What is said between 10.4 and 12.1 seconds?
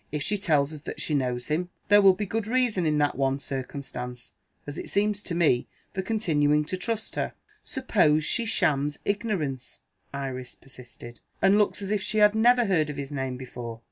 persisted, "and looks as if